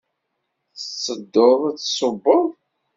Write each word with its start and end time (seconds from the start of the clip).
Tettedduḍ 0.77 1.61
ad 1.69 1.75
d-tṣubbeḍ? 1.77 2.47